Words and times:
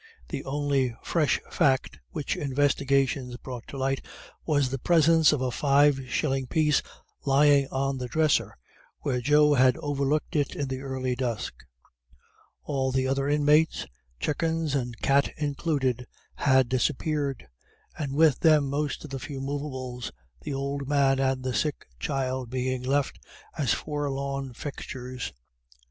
The 0.29 0.43
only 0.45 0.95
fresh 1.03 1.39
fact 1.51 1.99
which 2.09 2.35
investigations 2.35 3.37
brought 3.37 3.67
to 3.67 3.77
light 3.77 4.03
was 4.47 4.71
the 4.71 4.79
presence 4.79 5.31
of 5.31 5.41
a 5.43 5.51
five 5.51 6.07
shilling 6.09 6.47
piece 6.47 6.81
lying 7.23 7.67
on 7.67 7.99
the 7.99 8.07
dresser, 8.07 8.57
where 9.01 9.21
Joe 9.21 9.53
had 9.53 9.77
overlooked 9.77 10.35
it 10.35 10.55
in 10.55 10.69
the 10.69 10.81
early 10.81 11.13
dusk. 11.15 11.53
All 12.63 12.91
the 12.91 13.05
other 13.07 13.29
inmates, 13.29 13.85
chuckens 14.19 14.73
and 14.73 14.99
cat 15.03 15.31
included, 15.37 16.07
had 16.33 16.67
disappeared, 16.67 17.45
and 17.95 18.15
with 18.15 18.39
them 18.39 18.71
most 18.71 19.03
of 19.03 19.11
the 19.11 19.19
few 19.19 19.39
movables, 19.39 20.11
the 20.41 20.51
old 20.55 20.87
man 20.87 21.19
and 21.19 21.43
the 21.43 21.53
sick 21.53 21.85
child 21.99 22.49
being 22.49 22.81
left 22.81 23.19
as 23.55 23.71
forlorn 23.75 24.53
fixtures. 24.53 25.31